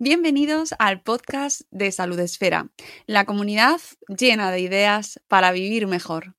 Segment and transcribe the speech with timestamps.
[0.00, 2.68] Bienvenidos al podcast de Salud Esfera,
[3.06, 6.34] la comunidad llena de ideas para vivir mejor.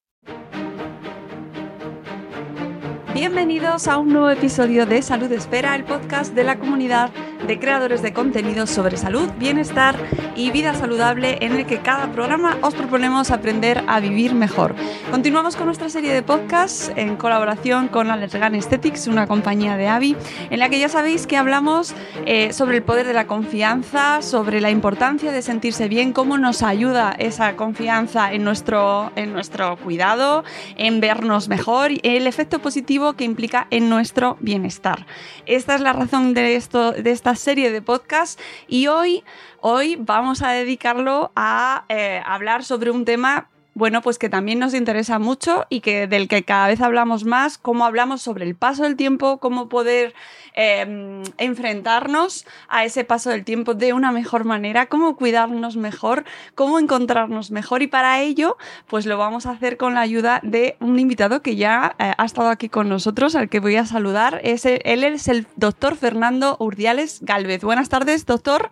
[3.16, 7.12] Bienvenidos a un nuevo episodio de Salud Esfera, el podcast de la comunidad
[7.48, 9.96] de creadores de contenidos sobre salud, bienestar
[10.36, 14.76] y vida saludable en el que cada programa os proponemos aprender a vivir mejor.
[15.12, 20.18] Continuamos con nuestra serie de podcasts en colaboración con Allergan Aesthetics, una compañía de Avi,
[20.50, 24.60] en la que ya sabéis que hablamos eh, sobre el poder de la confianza, sobre
[24.60, 30.43] la importancia de sentirse bien, cómo nos ayuda esa confianza en nuestro, en nuestro cuidado,
[30.76, 35.06] en vernos mejor el efecto positivo que implica en nuestro bienestar.
[35.46, 39.24] Esta es la razón de, esto, de esta serie de podcasts y hoy,
[39.62, 44.73] hoy vamos a dedicarlo a eh, hablar sobre un tema bueno, pues que también nos
[44.73, 48.84] interesa mucho y que del que cada vez hablamos más, cómo hablamos sobre el paso
[48.84, 50.15] del tiempo, cómo poder
[50.54, 56.23] em, enfrentarnos a ese paso del tiempo de una mejor manera, cómo cuidarnos mejor,
[56.55, 58.55] cómo encontrarnos mejor y para ello,
[58.87, 62.26] pues lo vamos a hacer con la ayuda de un invitado que ya eh, ha
[62.26, 64.40] estado aquí con nosotros, al que voy a saludar.
[64.41, 67.62] él es el doctor Fernando Urdiales Galvez.
[67.62, 68.72] Buenas tardes, doctor.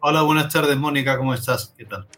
[0.00, 1.72] Hola, buenas tardes, Mónica, ¿cómo estás?
[1.78, 2.08] ¿Qué tal?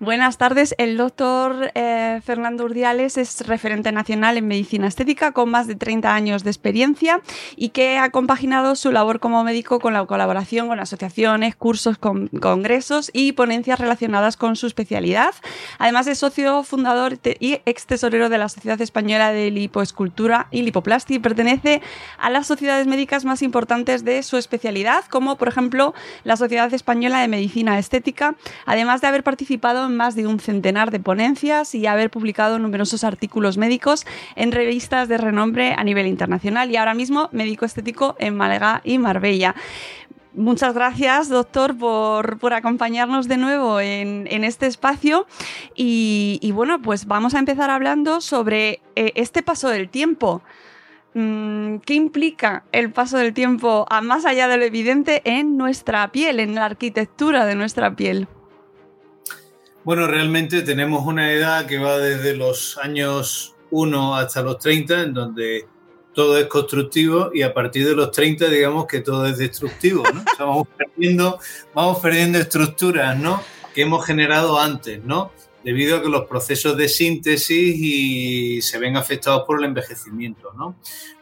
[0.00, 0.74] Buenas tardes.
[0.78, 6.14] El doctor eh, Fernando Urdiales es referente nacional en medicina estética con más de 30
[6.14, 7.20] años de experiencia
[7.56, 13.10] y que ha compaginado su labor como médico con la colaboración con asociaciones, cursos, congresos
[13.12, 15.34] y ponencias relacionadas con su especialidad.
[15.78, 21.16] Además es socio fundador y ex tesorero de la Sociedad Española de Lipoescultura y Lipoplastia
[21.16, 21.82] y pertenece
[22.18, 27.20] a las sociedades médicas más importantes de su especialidad, como por ejemplo la Sociedad Española
[27.20, 28.36] de medicina estética,
[28.66, 33.04] además de haber participado en más de un centenar de ponencias y haber publicado numerosos
[33.04, 34.06] artículos médicos
[34.36, 38.98] en revistas de renombre a nivel internacional y ahora mismo médico estético en Málaga y
[38.98, 39.54] Marbella.
[40.34, 45.26] Muchas gracias, doctor, por, acompañarnos de nuevo en, este espacio.
[45.74, 50.42] Y, bueno, pues vamos a empezar hablando sobre eh, este paso del tiempo.
[51.14, 56.06] Mm, ¿Qué implica el paso del tiempo a más allá de lo evidente en nuestra
[56.12, 58.28] piel, en la arquitectura de nuestra piel?
[59.84, 65.14] Bueno, realmente tenemos una edad que va desde los años 1 hasta los 30, en
[65.14, 65.66] donde
[66.12, 70.24] todo es constructivo y a partir de los 30 digamos que todo es destructivo, ¿no?
[70.38, 71.38] vamos, perdiendo,
[71.74, 73.42] vamos perdiendo estructuras, ¿no?
[73.74, 75.30] Que hemos generado antes, ¿no?
[75.68, 80.52] debido a que los procesos de síntesis y se ven afectados por el envejecimiento.
[80.56, 80.76] ¿no?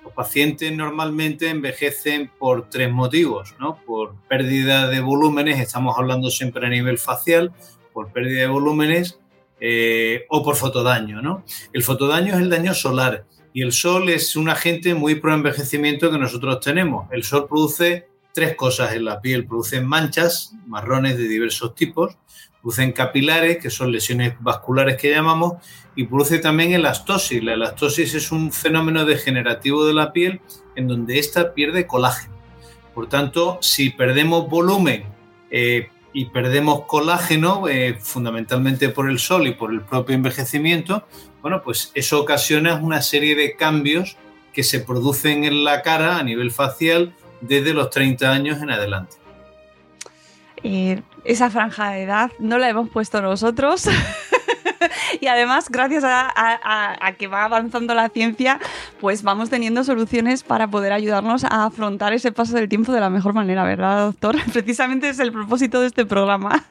[0.04, 3.78] Los pacientes normalmente envejecen por tres motivos, ¿no?
[3.84, 7.52] por pérdida de volúmenes, estamos hablando siempre a nivel facial,
[7.96, 9.18] por pérdida de volúmenes
[9.58, 11.22] eh, o por fotodaño.
[11.22, 11.44] ¿no?
[11.72, 13.24] El fotodaño es el daño solar
[13.54, 17.10] y el sol es un agente muy pro envejecimiento que nosotros tenemos.
[17.10, 22.18] El sol produce tres cosas en la piel, produce manchas marrones de diversos tipos,
[22.60, 25.54] producen capilares, que son lesiones vasculares que llamamos,
[25.94, 27.42] y produce también elastosis.
[27.42, 30.42] La elastosis es un fenómeno degenerativo de la piel
[30.74, 32.36] en donde ésta pierde colágeno.
[32.94, 35.04] Por tanto, si perdemos volumen
[35.50, 41.06] eh, y perdemos colágeno, eh, fundamentalmente por el sol y por el propio envejecimiento,
[41.42, 44.16] bueno, pues eso ocasiona una serie de cambios
[44.54, 49.16] que se producen en la cara a nivel facial desde los 30 años en adelante.
[51.24, 53.86] Esa franja de edad no la hemos puesto nosotros.
[55.20, 58.58] y además, gracias a, que va avanzando la ciencia,
[59.00, 63.10] pues vamos teniendo soluciones para poder ayudarnos a afrontar ese paso del tiempo de la
[63.10, 64.36] mejor manera, ¿verdad, doctor?
[64.52, 66.64] Precisamente es el propósito de este programa.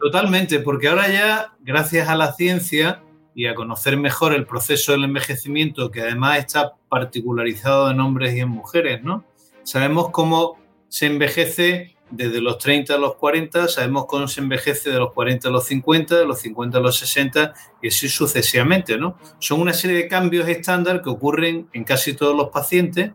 [0.00, 3.02] Totalmente, porque ahora ya, gracias a la ciencia
[3.34, 8.40] y a conocer mejor el proceso del envejecimiento, que además está particularizado en hombres y
[8.40, 9.24] en mujeres, ¿no?
[9.64, 10.56] Sabemos cómo
[10.88, 15.48] se envejece desde los 30 a los 40, sabemos cómo se envejece de los 40
[15.48, 19.18] a los 50, de los 50 a los 60 y así sucesivamente, ¿no?
[19.38, 23.12] Son una serie de cambios estándar que ocurren en casi todos los pacientes,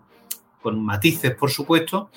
[0.62, 2.10] con matices, por supuesto,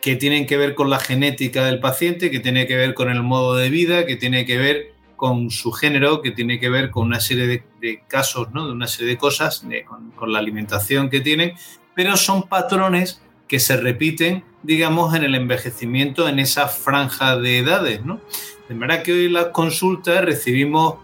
[0.00, 3.22] que tienen que ver con la genética del paciente, que tiene que ver con el
[3.22, 7.06] modo de vida, que tiene que ver con su género, que tiene que ver con
[7.06, 8.66] una serie de, casos, ¿no?
[8.66, 11.54] de una serie de cosas, con, con la alimentación que tienen,
[11.94, 18.04] pero son patrones que se repiten digamos, en el envejecimiento en esa franja de edades,
[18.04, 18.20] ¿no?
[18.68, 20.96] De manera que hoy las consultas recibimos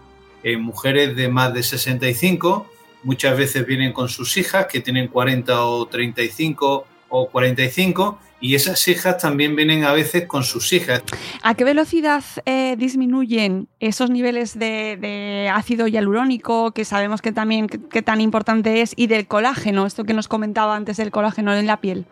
[0.43, 2.67] eh, mujeres de más de 65,
[3.03, 8.87] muchas veces vienen con sus hijas que tienen 40 o 35 o 45 y esas
[8.87, 11.03] hijas también vienen a veces con sus hijas.
[11.43, 18.01] ¿A qué velocidad eh, disminuyen esos niveles de, ácido hialurónico, que sabemos que también qué
[18.01, 21.81] tan importante es, y del colágeno, esto que nos comentaba antes del colágeno en la
[21.81, 22.07] piel?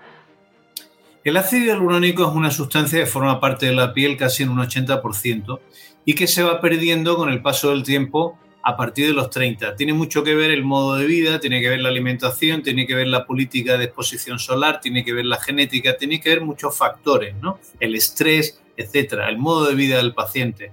[1.24, 4.60] El ácido hialurónico es una sustancia que forma parte de la piel casi en un
[4.60, 5.60] 80%
[6.06, 9.76] y que se va perdiendo con el paso del tiempo a partir de los 30.
[9.76, 12.96] Tiene mucho que ver el modo de vida, tiene que ver la alimentación, tiene que
[12.96, 16.78] ver la política de exposición solar, tiene que ver la genética, tiene que ver muchos
[16.78, 17.60] factores, ¿no?
[17.82, 20.72] El estrés, etcétera, el modo de vida del paciente.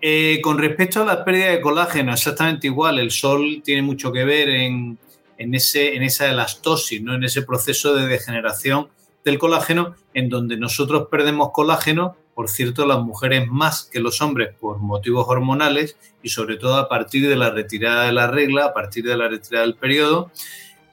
[0.00, 4.24] Eh, con respecto a la pérdida de colágeno, exactamente igual, el sol tiene mucho que
[4.24, 4.98] ver en,
[5.36, 7.14] ese, en esa elastosis, ¿no?
[7.14, 8.88] en ese proceso de degeneración
[9.24, 14.54] del colágeno, en donde nosotros perdemos colágeno por cierto, las mujeres más que los hombres
[14.58, 18.74] por motivos hormonales y sobre todo a partir de la retirada de la regla, a
[18.74, 20.30] partir de la retirada del periodo.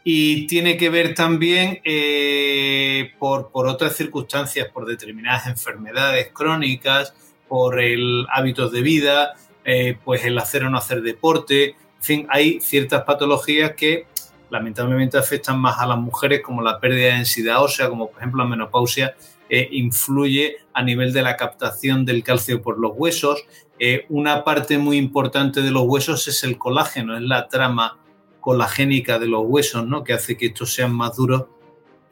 [0.04, 7.13] Y tiene que ver también eh, por, otras circunstancias, por determinadas enfermedades crónicas,
[7.48, 9.33] por el hábitos de vida,
[9.66, 11.69] eh, pues el hacer o no hacer deporte.
[11.69, 14.06] En fin, hay ciertas patologías que
[14.51, 18.44] lamentablemente afectan más a las mujeres, como la pérdida de densidad ósea, como por ejemplo
[18.44, 19.15] la menopausia,
[19.50, 23.44] eh, influye a nivel de la captación del calcio por los huesos.
[23.80, 27.98] Eh, una parte muy importante de los huesos es el colágeno, es la trama
[28.42, 30.03] colagénica de los huesos, ¿no?
[30.03, 31.45] que hace que estos sean más duros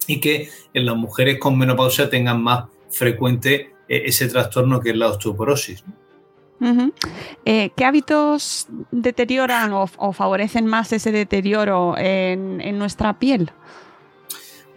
[0.08, 4.96] y que en las mujeres con menopausia tengan más frecuente eh, ese trastorno que es
[4.96, 5.84] la osteoporosis.
[6.60, 13.52] ¿Qué hábitos deterioran o, favorecen más ese deterioro en nuestra piel?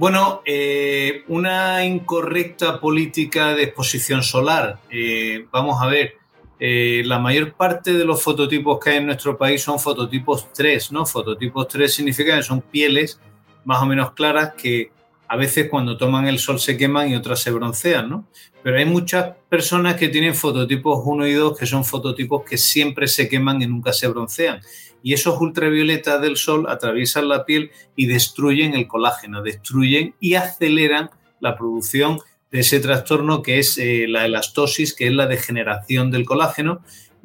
[0.03, 4.81] Bueno, eh, una incorrecta política de exposición solar.
[4.91, 6.17] Eh, vamos a ver,
[6.59, 10.91] eh, la mayor parte de los fototipos que hay en nuestro país son fototipos 3,
[10.91, 11.07] ¿no?
[11.07, 13.21] Fototipos 3 significa que son pieles
[13.65, 14.91] más o menos claras que
[15.33, 18.29] a veces cuando toman el sol se queman y otras se broncean, ¿no?
[18.63, 23.09] Pero hay muchas personas que tienen fototipos 1 y 2 que son fototipos que siempre
[23.09, 24.61] se queman y nunca se broncean
[25.03, 31.09] y esos ultravioletas del sol atraviesan la piel y destruyen el colágeno, destruyen y aceleran
[31.41, 32.19] la producción
[32.51, 36.83] de ese trastorno que es eh, la elastosis, que es la degeneración del colágeno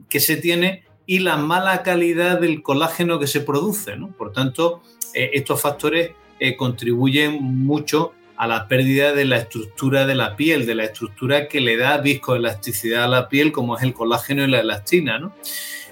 [0.08, 3.98] que se tiene y la mala calidad del colágeno que se produce.
[4.18, 4.82] Por tanto,
[5.14, 10.66] eh, estos factores eh, contribuyen mucho a la pérdida de la estructura de la piel,
[10.66, 14.48] de la estructura que le da viscoelasticidad a la piel, como es el colágeno y
[14.48, 15.18] la elastina.
[15.18, 15.34] ¿no?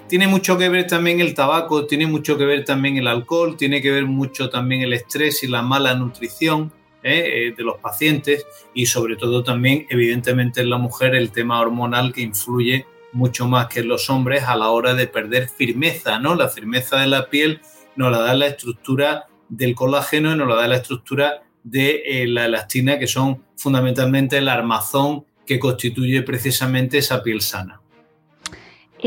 [0.07, 3.81] tiene mucho que ver también el tabaco, tiene mucho que ver también el alcohol, tiene
[3.81, 6.71] que ver mucho también el estrés y la mala nutrición
[7.03, 7.48] ¿eh?
[7.48, 12.13] Eh, de los pacientes y sobre todo también evidentemente en la mujer el tema hormonal
[12.13, 16.36] que influye mucho más que en los hombres a la hora de perder firmeza, ¿no?
[16.36, 17.62] La firmeza de la piel
[17.95, 22.45] nos la da la estructura del colágeno y nos da la estructura de eh, la
[22.45, 27.81] elastina, que son fundamentalmente el armazón que constituye precisamente esa piel sana.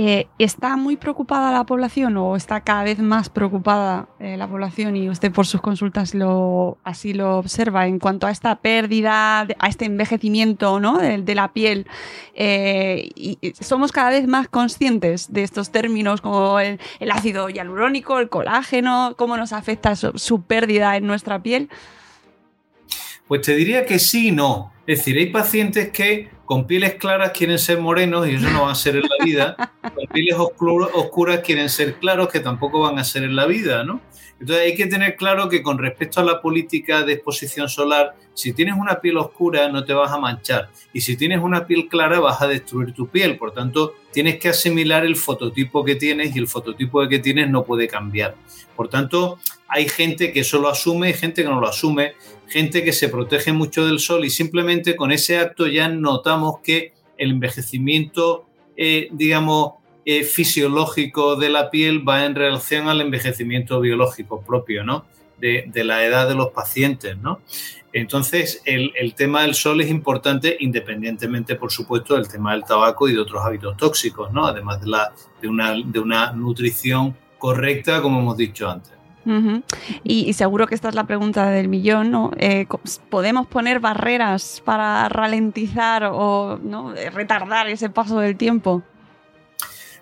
[0.01, 4.95] Eh, ¿Está muy preocupada la población o está cada vez más preocupada eh, la población
[4.95, 9.69] y usted por sus consultas lo, así lo observa en cuanto a esta pérdida, a
[9.69, 10.99] este envejecimiento ¿no?
[10.99, 11.89] de, la piel?
[12.37, 16.79] Eh, y ¿Somos cada vez más conscientes de estos términos como el,
[17.11, 21.71] ácido hialurónico, el colágeno, cómo nos afecta su pérdida en nuestra piel?
[23.27, 24.78] Pues te diría que sí y no.
[24.89, 28.73] Es decir, hay pacientes que con pieles claras quieren ser morenos y eso no va
[28.73, 29.75] a ser en la vida.
[29.83, 34.01] Con pieles oscuras quieren ser claros que tampoco van a ser en la vida, ¿no?
[34.41, 38.55] Entonces hay que tener claro que con respecto a la política de exposición solar, si
[38.55, 42.19] tienes una piel oscura no te vas a manchar y si tienes una piel clara
[42.19, 43.37] vas a destruir tu piel.
[43.37, 47.63] Por tanto, tienes que asimilar el fototipo que tienes y el fototipo que tienes no
[47.63, 48.37] puede cambiar.
[48.75, 52.15] Por tanto, hay gente que eso lo asume y gente que no lo asume,
[52.49, 56.93] gente que se protege mucho del sol y simplemente con ese acto ya notamos que
[57.17, 59.73] el envejecimiento, eh, digamos,
[60.05, 65.05] eh, fisiológico de la piel va en relación al envejecimiento biológico propio, ¿no?
[65.39, 67.41] De, la edad de los pacientes, ¿no?
[67.93, 73.13] Entonces, el, tema del sol es importante independientemente, por supuesto, del tema del tabaco y
[73.13, 74.47] de otros hábitos tóxicos, ¿no?
[74.47, 78.98] Además de, una nutrición correcta, como hemos dicho antes.
[80.05, 82.31] Y, seguro que esta es la pregunta del millón, ¿no?
[82.39, 82.67] Eh,
[83.11, 86.95] ¿Podemos poner barreras para ralentizar o ¿no?
[87.13, 88.83] retardar ese paso del tiempo?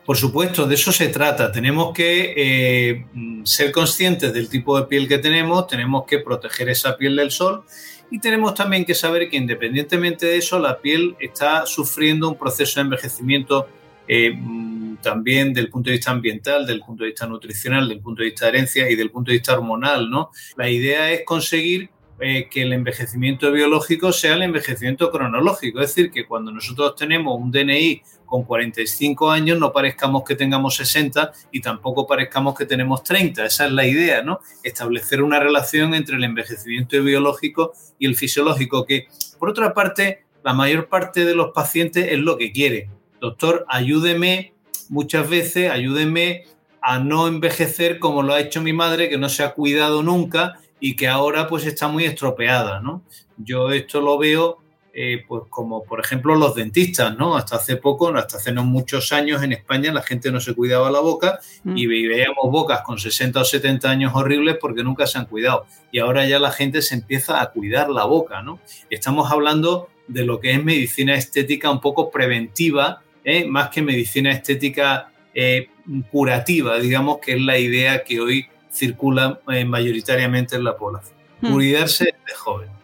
[0.06, 1.50] Por supuesto, de eso se trata.
[1.50, 3.06] Tenemos que eh,
[3.42, 7.64] ser conscientes del tipo de piel que tenemos, tenemos que proteger esa piel del sol
[8.08, 12.78] Y tenemos también que saber que independientemente de eso, la piel está sufriendo un proceso
[12.78, 13.66] de envejecimiento
[14.08, 18.22] eh, mm, también del punto de vista ambiental, del punto de vista nutricional, del punto
[18.22, 20.30] de vista de herencia y del punto de vista hormonal, ¿no?
[20.56, 26.10] La idea es conseguir eh, que el envejecimiento biológico sea el envejecimiento cronológico, es decir,
[26.10, 31.60] que cuando nosotros tenemos un DNI con 45 años no parezcamos que tengamos 60 y
[31.60, 33.44] tampoco parezcamos que tenemos 30.
[33.44, 34.40] Esa es la idea, ¿no?
[34.62, 39.08] Establecer una relación entre el envejecimiento biológico y el fisiológico, que
[39.38, 42.88] por otra parte, la mayor parte de los pacientes es lo que quiere.
[43.20, 44.52] Doctor, ayúdeme
[44.88, 46.44] muchas veces, ayúdeme
[46.80, 50.60] a no envejecer como lo ha hecho mi madre, que no se ha cuidado nunca
[50.78, 53.02] y que ahora pues está muy estropeada, ¿no?
[53.36, 54.58] Yo esto lo veo
[54.98, 57.36] eh, pues como por ejemplo los dentistas, ¿no?
[57.36, 60.90] Hasta hace poco, hasta hace no muchos años en España la gente no se cuidaba
[60.90, 61.90] la boca y mm.
[61.90, 65.66] veíamos bocas con 60 o 70 años horribles porque nunca se han cuidado.
[65.92, 68.58] Y ahora ya la gente se empieza a cuidar la boca, ¿no?
[68.88, 73.44] Estamos hablando de lo que es medicina estética un poco preventiva, ¿eh?
[73.44, 75.68] más que medicina estética eh,
[76.10, 81.14] curativa, digamos que es la idea que hoy circula eh, mayoritariamente en la población.
[81.42, 81.52] Hmm.
[81.52, 82.75] Cuidarse de joven.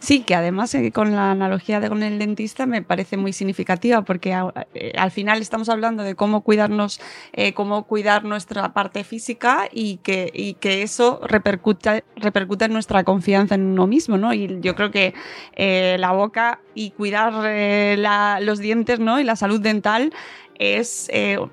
[0.00, 4.02] Sí, que además eh, con la analogía de con el dentista me parece muy significativa
[4.02, 4.36] porque
[4.74, 7.00] eh, al final estamos hablando de cómo cuidarnos,
[7.54, 13.62] cómo cuidar nuestra parte física y que, que eso repercute, repercute en nuestra confianza en
[13.66, 14.34] uno mismo, ¿no?
[14.34, 15.14] Y yo creo que
[15.56, 17.32] la boca y cuidar
[18.42, 19.20] los dientes, ¿no?
[19.20, 20.12] Y la salud dental
[20.58, 21.10] es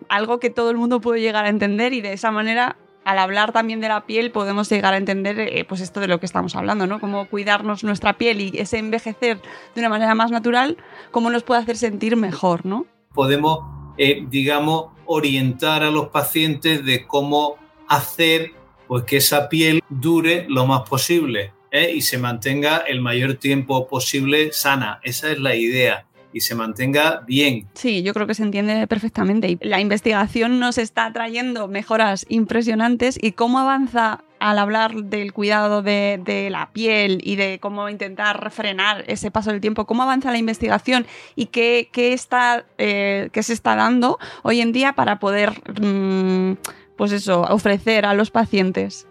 [0.09, 3.53] algo que todo el mundo puede llegar a entender y de esa manera al hablar
[3.53, 6.55] también de la piel podemos llegar a entender eh, pues esto de lo que estamos
[6.55, 6.99] hablando, ¿no?
[6.99, 9.39] Cómo cuidarnos nuestra piel y ese envejecer
[9.73, 10.77] de una manera más natural,
[11.11, 12.85] cómo nos puede hacer sentir mejor, ¿no?
[13.13, 13.59] Podemos,
[13.97, 17.57] eh, digamos, orientar a los pacientes de cómo
[17.87, 18.51] hacer
[18.87, 21.91] pues que esa piel dure lo más posible ¿eh?
[21.93, 24.99] y se mantenga el mayor tiempo posible sana.
[25.03, 27.65] Esa es la idea y se mantenga bien.
[27.75, 29.51] Sí, yo creo que se entiende perfectamente.
[29.51, 35.81] Y la investigación nos está trayendo mejoras impresionantes y cómo avanza al hablar del cuidado
[35.81, 40.37] de, la piel y de cómo intentar frenar ese paso del tiempo, cómo avanza la
[40.37, 46.57] investigación y qué, está, eh, se está dando hoy en día para poder, mm,
[46.97, 49.07] pues eso, ofrecer a los pacientes.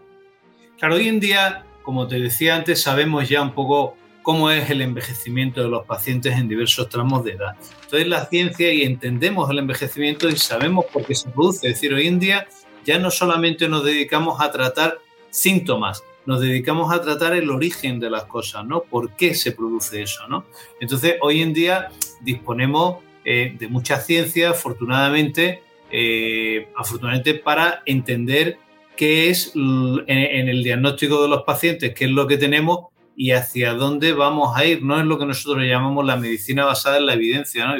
[0.78, 4.80] Claro, hoy en día, como te decía antes, sabemos ya un poco cómo es el
[4.80, 7.54] envejecimiento de los pacientes en diversos tramos de edad.
[7.84, 11.68] Entonces la ciencia y entendemos el envejecimiento y sabemos por qué se produce.
[11.68, 12.48] Es decir, hoy en día
[12.84, 14.98] ya no solamente nos dedicamos a tratar
[15.30, 18.82] síntomas, nos dedicamos a tratar el origen de las cosas, ¿no?
[18.82, 20.46] ¿Por qué se produce eso, ¿no?
[20.80, 21.90] Entonces, hoy en día
[22.22, 28.56] disponemos eh, de mucha ciencia, afortunadamente, eh, afortunadamente para entender
[28.96, 33.74] qué es en el diagnóstico de los pacientes, qué es lo que tenemos y hacia
[33.74, 34.82] dónde vamos a ir.
[34.82, 37.66] No es lo que nosotros llamamos la medicina basada en la evidencia.
[37.66, 37.74] ¿no?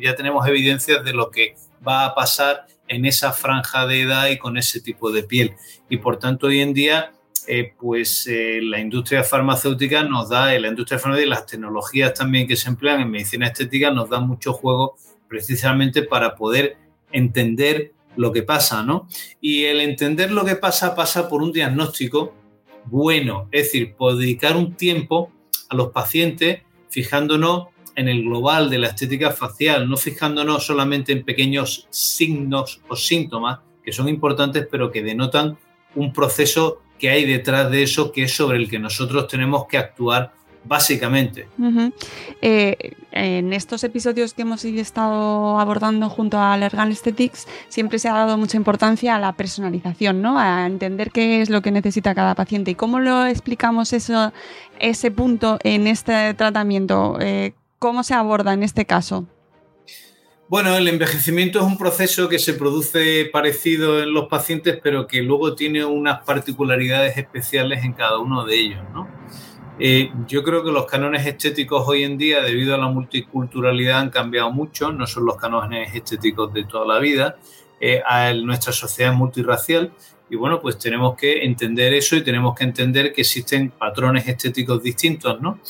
[0.00, 1.54] Ya tenemos evidencias de lo que
[1.86, 5.54] va a pasar en esa franja de edad y con ese tipo de piel.
[5.88, 7.12] Y por tanto, hoy en día,
[7.46, 12.46] eh, pues eh, la industria farmacéutica nos da, la industria farmacéutica y las tecnologías también
[12.46, 14.96] que se emplean en medicina estética nos dan mucho juego
[15.28, 16.76] precisamente para poder
[17.12, 19.06] entender lo que pasa, ¿no?
[19.40, 22.34] Y el entender lo que pasa pasa por un diagnóstico
[22.90, 25.30] bueno, es decir, dedicar un tiempo
[25.68, 31.24] a los pacientes fijándonos en el global de la estética facial, no fijándonos solamente en
[31.24, 35.58] pequeños signos o síntomas que son importantes pero que denotan
[35.94, 39.78] un proceso que hay detrás de eso que es sobre el que nosotros tenemos que
[39.78, 40.32] actuar
[40.64, 41.48] básicamente.
[42.42, 48.12] Eh, en estos episodios que hemos estado abordando junto a Lergan Aesthetics, siempre se ha
[48.12, 50.38] dado mucha importancia a la personalización, ¿no?
[50.38, 52.70] A entender qué es lo que necesita cada paciente.
[52.72, 54.32] ¿Y cómo lo explicamos eso,
[54.78, 57.18] ese punto en este tratamiento?
[57.20, 59.26] Eh, ¿Cómo se aborda en este caso?
[60.48, 65.22] Bueno, el envejecimiento es un proceso que se produce parecido en los pacientes, pero que
[65.22, 69.06] luego tiene unas particularidades especiales en cada uno de ellos, ¿no?
[69.80, 74.10] Eh, yo creo que los cánones estéticos hoy en día, debido a la multiculturalidad, han
[74.10, 74.92] cambiado mucho.
[74.92, 77.36] No son los cánones estéticos de toda la vida.
[77.80, 78.02] Eh,
[78.42, 79.92] nuestra sociedad es multirracial
[80.30, 84.82] y bueno, pues tenemos que entender eso y tenemos que entender que existen patrones estéticos
[84.82, 85.60] distintos, ¿no?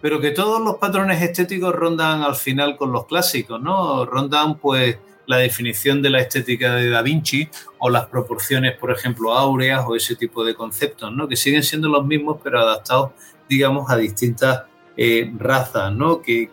[0.00, 4.04] Pero que todos los patrones estéticos rondan al final con los clásicos, ¿no?
[4.04, 9.32] Rondan pues la definición de la estética de Da Vinci o las proporciones, por ejemplo,
[9.32, 11.28] áureas o ese tipo de conceptos, ¿no?
[11.28, 13.10] Que siguen siendo los mismos pero adaptados
[13.48, 14.62] digamos, a distintas
[14.96, 16.22] eh, razas, ¿no?
[16.22, 16.50] Que,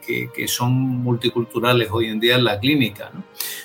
[0.48, 3.12] son multiculturales hoy en día en la clínica.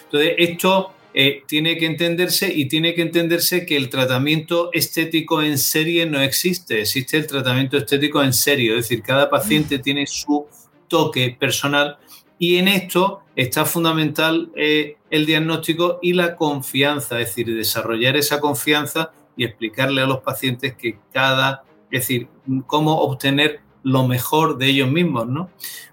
[0.04, 5.58] Entonces, esto eh, tiene que entenderse y tiene que entenderse que el tratamiento estético en
[5.58, 10.46] serie no existe, existe el tratamiento estético en serio, es decir, cada paciente tiene su
[10.88, 11.98] toque personal
[12.38, 18.40] y en esto está fundamental eh, el diagnóstico y la confianza, es decir, desarrollar esa
[18.40, 22.28] confianza y explicarle a los pacientes que cada, es decir,
[22.66, 25.50] cómo obtener lo mejor de ellos mismos, ¿no?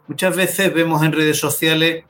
[0.07, 2.05] Muchas veces vemos en redes sociales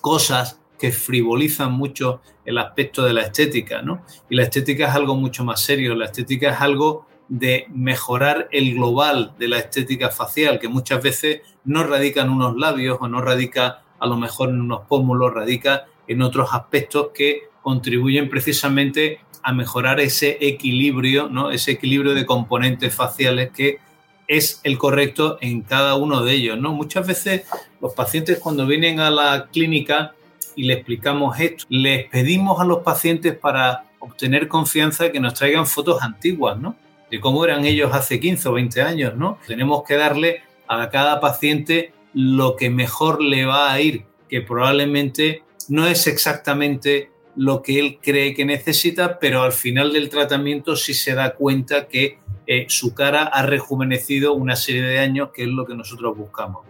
[0.00, 4.04] cosas que frivolizan mucho el aspecto de la estética, ¿no?
[4.28, 8.74] Y la estética es algo mucho más serio, la estética es algo de mejorar el
[8.74, 13.20] global de la estética facial, que muchas veces no radica en unos labios o no
[13.20, 19.52] radica a lo mejor en unos pómulos, radica en otros aspectos que contribuyen precisamente a
[19.52, 21.50] mejorar ese equilibrio, ¿no?
[21.50, 23.78] ese equilibrio de componentes faciales que
[24.26, 26.58] es el correcto en cada uno de ellos.
[26.58, 26.72] ¿no?
[26.72, 27.44] Muchas veces
[27.80, 30.14] los pacientes cuando vienen a la clínica
[30.56, 35.66] y le explicamos esto, les pedimos a los pacientes para obtener confianza que nos traigan
[35.66, 36.76] fotos antiguas, ¿no?
[37.14, 39.38] De cómo eran ellos hace 15 o 20 años, ¿no?
[39.46, 45.44] Tenemos que darle a cada paciente lo que mejor le va a ir, que probablemente
[45.68, 50.92] no es exactamente lo que él cree que necesita, pero al final del tratamiento sí
[50.92, 52.18] se da cuenta que
[52.48, 56.66] eh, su cara ha rejuvenecido una serie de años, que es lo que nosotros buscamos.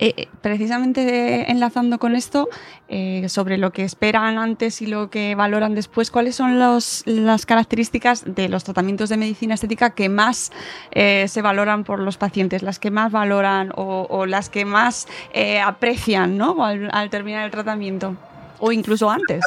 [0.00, 2.48] Eh, eh, precisamente enlazando con esto,
[3.28, 8.48] sobre lo que esperan antes y lo que valoran después, ¿cuáles son las características de
[8.48, 10.52] los tratamientos de medicina estética que más
[10.94, 15.06] se valoran por los pacientes, las que más valoran o, las que más
[15.62, 16.64] aprecian ¿no?
[16.64, 18.16] al terminar el tratamiento
[18.58, 19.44] o incluso antes?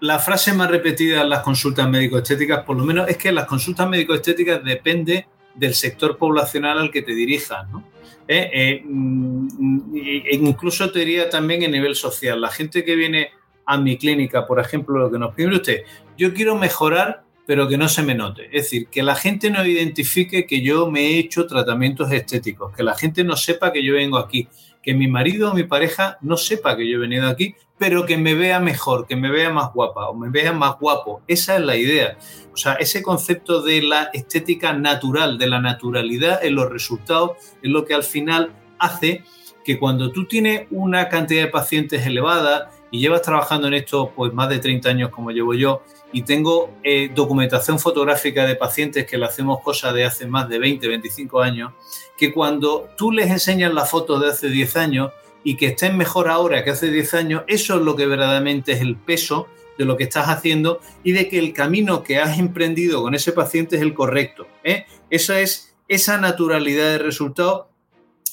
[0.00, 3.88] la frase más repetida en las consultas médico-estéticas, por lo menos, es que las consultas
[3.88, 7.82] médico-estéticas depende del sector poblacional al que te dirijas, ¿no?
[8.30, 12.40] Eh, eh, mm, e incluso te diría también en nivel social.
[12.40, 13.30] La gente que viene
[13.64, 15.82] a mi clínica, por ejemplo, lo que nos pide usted,
[16.16, 18.44] yo quiero mejorar, pero que no se me note.
[18.46, 22.82] Es decir, que la gente no identifique que yo me he hecho tratamientos estéticos, que
[22.82, 24.48] la gente no sepa que yo vengo aquí,
[24.82, 28.16] que mi marido o mi pareja no sepa que yo he venido aquí, pero que
[28.16, 31.22] me vea mejor, que me vea más guapa o me vea más guapo.
[31.26, 32.18] Esa es la idea.
[32.52, 37.70] O sea, ese concepto de la estética natural, de la naturalidad en los resultados, es
[37.70, 39.22] lo que al final hace
[39.64, 44.32] que cuando tú tienes una cantidad de pacientes elevada y llevas trabajando en esto pues
[44.32, 49.18] más de 30 años como llevo yo y tengo eh, documentación fotográfica de pacientes que
[49.18, 51.72] le hacemos cosas de hace más de 20, 25 años,
[52.16, 55.12] que cuando tú les enseñas la foto de hace 10 años,
[55.44, 58.80] y que estén mejor ahora que hace 10 años, eso es lo que verdaderamente es
[58.80, 59.48] el peso
[59.78, 63.32] de lo que estás haciendo y de que el camino que has emprendido con ese
[63.32, 64.46] paciente es el correcto.
[64.64, 64.86] ¿eh?
[65.08, 67.70] Esa es esa naturalidad de resultado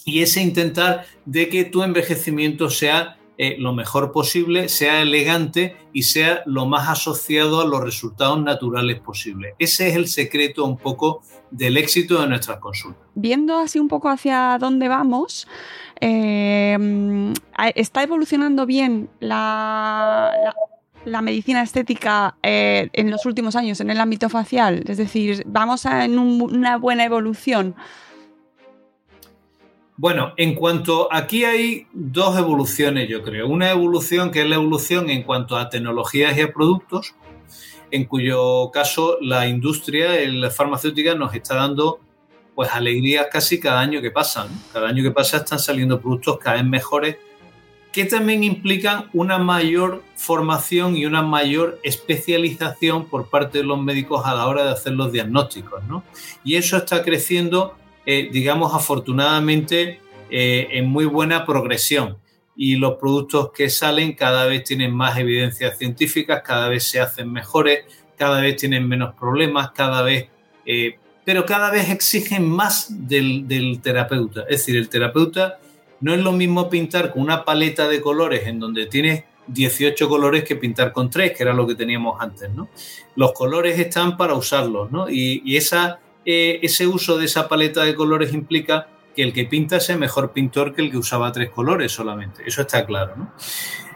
[0.04, 6.04] y ese intentar de que tu envejecimiento sea eh, lo mejor posible, sea elegante y
[6.04, 9.56] sea lo más asociado a los resultados naturales posibles.
[9.60, 13.04] Ese es el secreto un poco del éxito de nuestras consultas.
[13.14, 15.48] Viendo así un poco hacia dónde vamos,
[16.02, 17.34] eh,
[17.76, 20.54] ¿Está evolucionando bien la,
[21.22, 24.84] medicina estética eh, en los últimos años en el ámbito facial?
[24.88, 27.76] Es decir, ¿vamos a, en una buena evolución?
[29.98, 33.48] Bueno, en cuanto aquí hay dos evoluciones, yo creo.
[33.48, 37.16] Una evolución que es la evolución en cuanto a tecnologías y a productos,
[37.92, 42.02] en cuyo caso la industria, la farmacéutica, nos está dando
[42.56, 44.48] pues alegrías casi cada año que pasa.
[44.74, 47.18] Cada año que pasa están saliendo productos cada vez mejores
[47.96, 54.26] que también implican una mayor formación y una mayor especialización por parte de los médicos
[54.26, 55.82] a la hora de hacer los diagnósticos.
[55.86, 56.04] ¿no?
[56.44, 62.18] Y eso está creciendo, eh, digamos, afortunadamente eh, en muy buena progresión.
[62.54, 67.32] Y los productos que salen cada vez tienen más evidencias científicas, cada vez se hacen
[67.32, 67.86] mejores,
[68.18, 70.28] cada vez tienen menos problemas, cada vez
[70.66, 74.42] eh, pero cada vez exigen más del, terapeuta.
[74.42, 75.60] Es decir, el terapeuta
[76.00, 80.44] no es lo mismo pintar con una paleta de colores en donde tienes 18 colores
[80.44, 82.70] que pintar con 3, que era lo que teníamos antes, ¿no?
[83.16, 85.10] Los colores están para usarlos, ¿no?
[85.10, 85.58] Y,
[86.28, 90.32] eh, ese uso de esa paleta de colores implica que el que pinta sea mejor
[90.32, 92.44] pintor que el que usaba tres colores solamente.
[92.46, 93.34] Eso está claro, ¿no?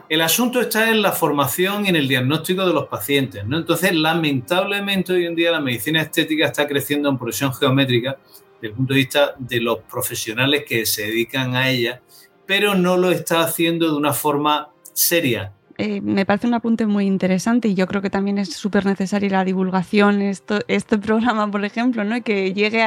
[0.10, 3.46] El asunto está en la formación y en el diagnóstico de los pacientes.
[3.46, 3.60] ¿no?
[3.60, 8.18] Entonces, lamentablemente hoy en día la medicina estética está creciendo en progresión geométrica
[8.56, 12.02] desde el punto de vista de los profesionales que se dedican a ella,
[12.48, 15.54] pero no lo está haciendo de una forma seria.
[15.82, 19.30] Eh, me parece un apunte muy interesante y yo creo que también es súper necesaria
[19.30, 22.22] la divulgación, esto, este programa, por ejemplo, ¿no?
[22.22, 22.86] que llegue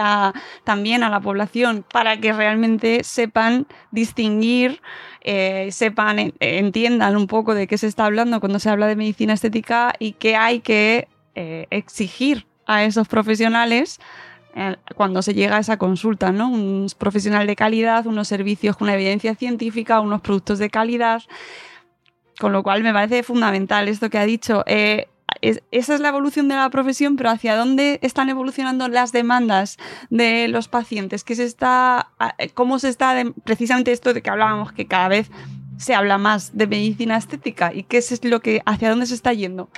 [0.65, 4.83] también a la población para que realmente sepan distinguir,
[5.23, 9.33] eh, sepan, entiendan un poco de qué se está hablando cuando se habla de medicina
[9.33, 14.01] estética y qué hay que eh, exigir a esos profesionales
[14.97, 16.51] cuando se llega a esa consulta, ¿no?
[16.51, 21.23] Un profesional de calidad, unos servicios con evidencia científica, unos productos de calidad.
[22.39, 24.65] Con lo cual me parece fundamental esto que ha dicho.
[24.67, 25.09] Eh,
[25.41, 29.79] esa es la evolución de la profesión, pero ¿hacia dónde están evolucionando las demandas
[30.11, 31.25] de los pacientes?
[31.25, 32.11] ¿Qué se está,
[32.55, 33.15] ¿Cómo se está,
[33.45, 35.31] precisamente esto de que hablábamos, que cada vez
[35.79, 39.33] se habla más de medicina estética y qué es lo que, hacia dónde se está
[39.33, 39.69] yendo?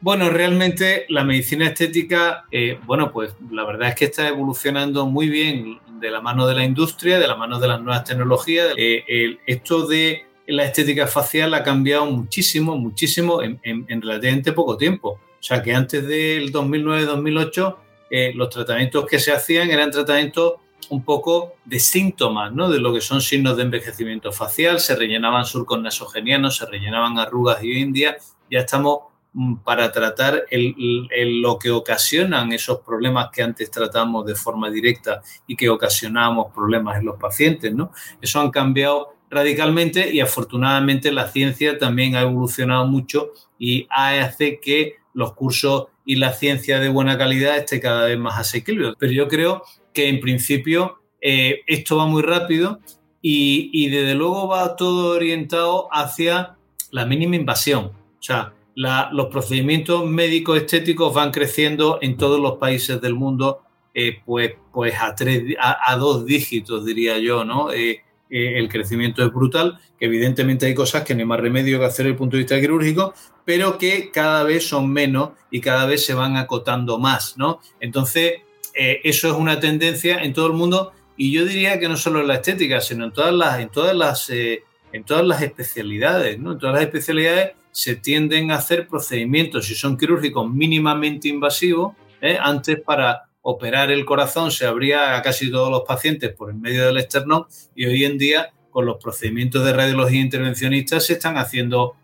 [0.00, 5.28] Bueno, realmente la medicina estética, eh, bueno, pues la verdad es que está evolucionando muy
[5.28, 8.74] bien de la mano de la industria, de la mano de las nuevas tecnologías.
[8.76, 13.60] Eh, esto de la estética facial ha cambiado muchísimo, muchísimo en,
[14.02, 15.20] relativamente poco tiempo.
[15.38, 17.76] O sea que antes del 2009-2008
[18.10, 20.54] eh, los tratamientos que se hacían eran tratamientos
[20.90, 22.70] un poco de síntomas, ¿no?
[22.70, 27.62] De lo que son signos de envejecimiento facial, se rellenaban surcos nasogenianos, se rellenaban arrugas
[27.62, 28.16] y hoy en día
[28.50, 29.00] ya estamos
[29.34, 35.54] Mm, para tratar lo que ocasionan esos problemas que antes tratamos de forma directa y
[35.54, 37.92] que ocasionábamos problemas en los pacientes, ¿no?
[38.22, 44.96] Eso han cambiado radicalmente y afortunadamente la ciencia también ha evolucionado mucho y hace que
[45.14, 48.94] los cursos y la ciencia de buena calidad esté cada vez más asequible.
[48.98, 49.62] Pero yo creo
[49.92, 52.80] que en principio eh, esto va muy rápido
[53.20, 56.56] y, desde luego va todo orientado hacia
[56.90, 57.86] la mínima invasión.
[57.86, 63.62] O sea, los procedimientos médicos estéticos van creciendo en todos los países del mundo,
[63.92, 67.72] eh, pues, pues a, tres, a, dos dígitos, diría yo, ¿no?
[67.72, 71.78] Eh, eh, el crecimiento es brutal, que evidentemente hay cosas que no hay más remedio
[71.78, 73.14] que hacer desde el punto de vista quirúrgico,
[73.44, 77.60] pero que cada vez son menos y cada vez se van acotando más, ¿no?
[77.80, 78.34] Entonces,
[78.74, 82.28] eso es una tendencia en todo el mundo y yo diría que no solo en
[82.28, 86.52] la estética, sino en todas las, en todas las, en todas las especialidades, ¿no?
[86.52, 91.94] En todas las especialidades se tienden a hacer procedimientos, si son quirúrgicos, mínimamente invasivos.
[92.20, 92.36] ¿eh?
[92.40, 96.84] Antes para operar el corazón se abría a casi todos los pacientes por el medio
[96.84, 101.96] del esternón y hoy en día con los procedimientos de radiología intervencionista se están haciendo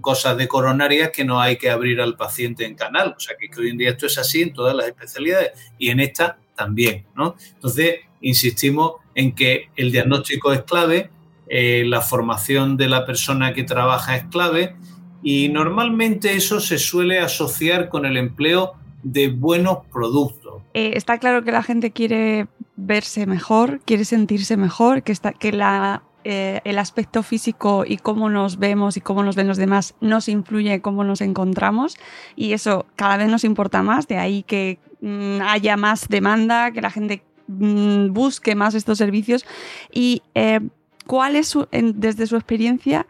[0.00, 3.14] cosas de coronarias que no hay que abrir al paciente en canal.
[3.16, 5.98] O sea que, hoy en día esto es así en todas las especialidades y en
[5.98, 7.04] esta también.
[7.16, 7.34] ¿no?
[7.54, 11.10] Entonces, insistimos en que el diagnóstico es clave,
[11.48, 14.76] eh, la formación de la persona que trabaja es clave
[15.20, 20.62] y normalmente eso se suele asociar con el empleo de buenos productos.
[20.74, 25.52] Eh, está claro que la gente quiere verse mejor, quiere sentirse mejor, que, está, que
[25.52, 29.94] la, eh, el aspecto físico y cómo nos vemos y cómo nos ven los demás
[30.00, 31.96] nos influye cómo nos encontramos
[32.36, 36.80] y eso cada vez nos importa más, de ahí que mm, haya más demanda, que
[36.80, 39.44] la gente mm, busque más estos servicios
[39.92, 40.60] y eh,
[41.06, 43.06] cuál es desde su experiencia,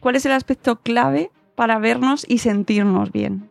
[0.00, 3.48] cuál es el aspecto clave para vernos y sentirnos bien?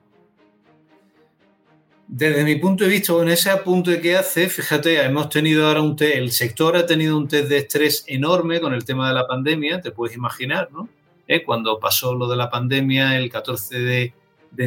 [2.07, 5.97] Desde mi punto de vista, en ese apunte que hace, fíjate, hemos tenido ahora un
[5.97, 9.27] test, el sector ha tenido un test de estrés enorme con el tema de la
[9.27, 10.87] pandemia, te puedes imaginar, ¿no?
[11.27, 14.13] Eh, cuando pasó lo de la pandemia el 14 de,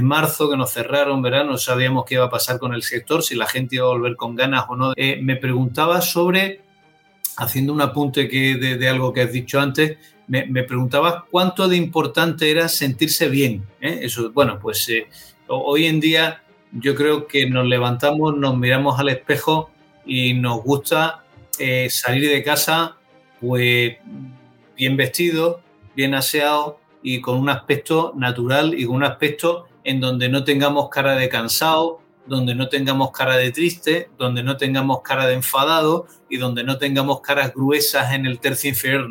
[0.03, 3.46] marzo, que nos cerraron verano, sabíamos qué iba a pasar con el sector, si la
[3.46, 4.92] gente iba a volver con ganas o no.
[4.94, 6.61] Eh, me preguntaba sobre,
[7.38, 9.96] haciendo un apunte que de, algo que has dicho antes,
[10.29, 13.66] me, me preguntabas cuánto de importante era sentirse bien.
[13.81, 14.00] ¿eh?
[14.03, 15.09] Eso, bueno, pues eh,
[15.48, 19.70] hoy en día yo creo que nos levantamos, nos miramos al espejo
[20.04, 21.24] y nos gusta
[21.59, 22.96] eh, salir de casa
[23.40, 23.96] pues
[24.76, 25.61] bien vestido,
[25.94, 30.88] bien aseado y con un aspecto natural y con un aspecto en donde no tengamos
[30.90, 36.06] cara de cansado, donde no tengamos cara de triste, donde no tengamos cara de enfadado
[36.28, 39.09] y donde no tengamos caras gruesas en el tercio inferior.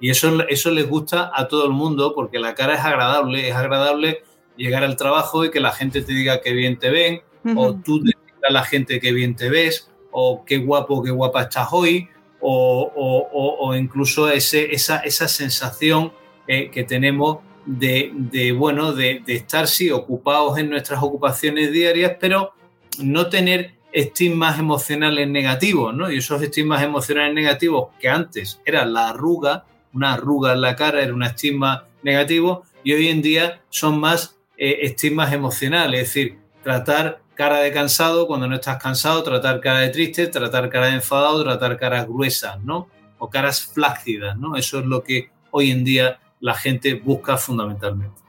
[0.00, 3.54] Y eso, eso les gusta a todo el mundo porque la cara es agradable, es
[3.54, 4.22] agradable
[4.56, 7.22] llegar al trabajo y que la gente te diga qué bien te ven,
[7.56, 8.12] o tú te
[8.46, 12.08] a la gente qué bien te ves, o qué guapo, qué guapa estás hoy,
[12.40, 16.12] o, incluso ese, esa, esa sensación
[16.48, 22.52] eh, que tenemos de, bueno, de, de, estar, sí, ocupados en nuestras ocupaciones diarias, pero
[22.98, 26.10] no tener estigmas emocionales negativos, ¿no?
[26.10, 31.02] Y esos estigmas emocionales negativos que antes eran la arruga, una arruga en la cara,
[31.02, 36.38] era un estigma negativo y hoy en día son más eh, estigmas emocionales, es decir,
[36.62, 40.94] tratar cara de cansado cuando no estás cansado, tratar cara de triste, tratar cara de
[40.94, 42.88] enfadado, tratar caras gruesas, ¿no?
[43.18, 44.56] O caras flácidas, ¿no?
[44.56, 48.22] Eso es lo que hoy en día la gente busca fundamentalmente.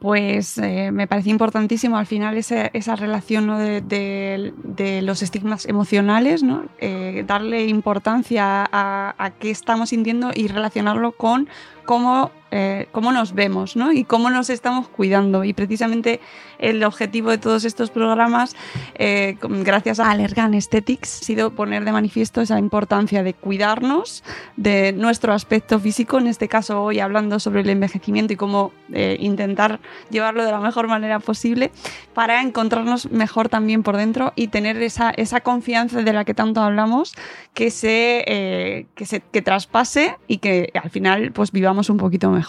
[0.00, 3.48] Pues eh, me parece importantísimo al final esa relación
[3.88, 6.66] de, los estigmas emocionales, ¿no?
[6.78, 11.48] Eh, darle importancia a, qué estamos sintiendo y relacionarlo con
[11.86, 13.92] cómo, eh, cómo nos vemos ¿no?
[13.92, 15.42] y cómo nos estamos cuidando.
[15.42, 16.20] Y precisamente
[16.58, 18.54] el objetivo de todos estos programas,
[18.94, 24.22] eh, gracias a Allergan Aesthetics, ha sido poner de manifiesto esa importancia de cuidarnos
[24.58, 29.16] de nuestro aspecto físico, en este caso hoy hablando sobre el envejecimiento y cómo eh,
[29.18, 31.72] intentar llevarlo de la mejor manera posible
[32.12, 36.60] para encontrarnos mejor también por dentro y tener esa, esa confianza de la que tanto
[36.60, 37.14] hablamos
[37.54, 42.41] que se, que se que traspase y que al final pues vivamos un poquito mejor.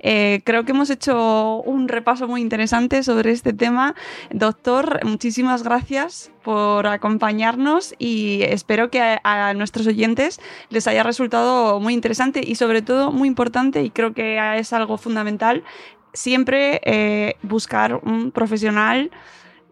[0.00, 3.94] Eh, creo que hemos hecho un repaso muy interesante sobre este tema.
[4.30, 11.94] Doctor, muchísimas gracias por acompañarnos y espero que a, nuestros oyentes les haya resultado muy
[11.94, 15.64] interesante y sobre todo muy importante y creo que es algo fundamental
[16.12, 19.10] siempre eh, buscar un profesional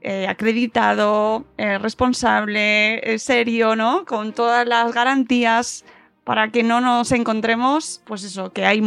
[0.03, 4.05] eh, acreditado, responsable, serio, ¿no?
[4.05, 5.85] Con todas las garantías
[6.27, 8.83] para que no nos encontremos, pues eso, que hay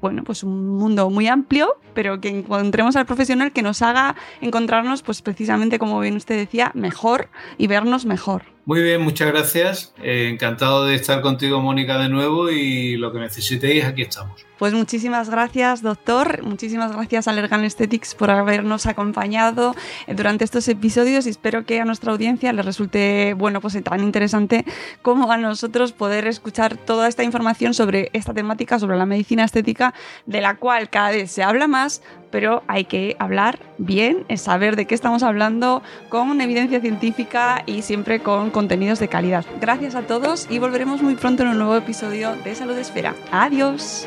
[0.00, 5.02] bueno, pues un mundo muy amplio, pero que encontremos al profesional que nos haga encontrarnos,
[5.02, 8.57] pues precisamente como bien usted decía, mejor y vernos mejor.
[8.68, 9.94] Muy bien, muchas gracias.
[10.02, 14.44] Eh, encantado de estar contigo, Mónica, de nuevo y lo que necesitéis, aquí estamos.
[14.58, 16.42] Pues muchísimas gracias, doctor.
[16.42, 19.74] Muchísimas gracias a Lergan Aesthetics por habernos acompañado
[20.06, 24.02] eh, durante estos episodios y espero que a nuestra audiencia les resulte, bueno, pues tan
[24.02, 24.66] interesante
[25.00, 29.94] como a nosotros poder escuchar toda esta información sobre esta temática, sobre la medicina estética,
[30.26, 34.86] de la cual cada vez se habla más, pero hay que hablar bien, saber de
[34.86, 39.44] qué estamos hablando con evidencia científica y siempre con contenidos de calidad.
[39.60, 43.14] Gracias a todos y volveremos muy pronto en un nuevo episodio de Salud Esfera.
[43.30, 44.06] Adiós.